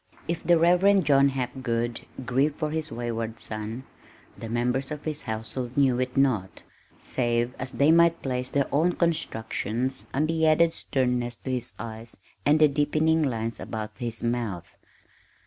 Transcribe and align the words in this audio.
If 0.27 0.43
the 0.43 0.57
Reverend 0.57 1.05
John 1.05 1.29
Hapgood 1.29 2.07
grieved 2.25 2.55
for 2.57 2.71
his 2.71 2.91
wayward 2.91 3.39
son 3.39 3.83
the 4.35 4.49
members 4.49 4.89
of 4.89 5.03
his 5.03 5.21
household 5.21 5.77
knew 5.77 5.99
it 5.99 6.17
not, 6.17 6.63
save 6.97 7.53
as 7.59 7.73
they 7.73 7.91
might 7.91 8.19
place 8.23 8.49
their 8.49 8.67
own 8.71 8.93
constructions 8.93 10.07
on 10.11 10.25
the 10.25 10.47
added 10.47 10.73
sternness 10.73 11.35
to 11.35 11.51
his 11.51 11.75
eyes 11.77 12.17
and 12.47 12.59
the 12.59 12.67
deepening 12.67 13.21
lines 13.21 13.59
about 13.59 13.95
his 13.99 14.23
mouth. 14.23 14.75